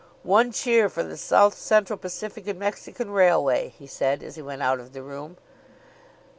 "One 0.23 0.51
cheer 0.51 0.89
for 0.89 1.03
the 1.03 1.15
South 1.15 1.53
Central 1.55 1.95
Pacific 1.95 2.47
and 2.47 2.57
Mexican 2.57 3.11
Railway," 3.11 3.69
he 3.77 3.85
said 3.85 4.23
as 4.23 4.35
he 4.35 4.41
went 4.41 4.63
out 4.63 4.79
of 4.79 4.93
the 4.93 5.03
room. 5.03 5.37